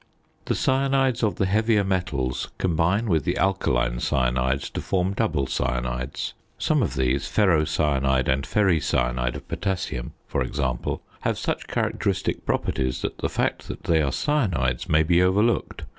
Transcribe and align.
The 0.45 0.55
cyanides 0.55 1.21
of 1.21 1.35
the 1.35 1.45
heavier 1.45 1.83
metals 1.83 2.49
combine 2.57 3.05
with 3.05 3.23
the 3.23 3.37
alkaline 3.37 3.99
cyanides 3.99 4.67
to 4.73 4.81
form 4.81 5.13
double 5.13 5.45
cyanides. 5.45 6.33
Some 6.57 6.81
of 6.81 6.95
these, 6.95 7.27
ferrocyanide 7.29 8.27
and 8.27 8.43
ferricyanide 8.43 9.35
of 9.35 9.47
potassium 9.47 10.13
for 10.25 10.41
example, 10.41 11.03
have 11.19 11.37
such 11.37 11.67
characteristic 11.67 12.47
properties 12.47 13.03
that 13.03 13.19
the 13.19 13.29
fact 13.29 13.67
that 13.67 13.83
they 13.83 14.01
are 14.01 14.11
cyanides 14.11 14.89
may 14.89 15.03
be 15.03 15.21
overlooked. 15.21 15.83